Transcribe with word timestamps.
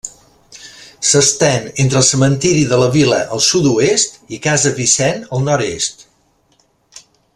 S'estén 1.09 1.67
entre 1.83 1.99
el 1.99 2.07
cementiri 2.07 2.63
de 2.71 2.79
la 2.83 2.87
vila, 2.95 3.19
al 3.37 3.43
sud-oest, 3.49 4.17
i 4.37 4.41
Casa 4.47 4.73
Vicent, 4.81 5.21
al 5.37 5.47
nord-est. 5.51 6.03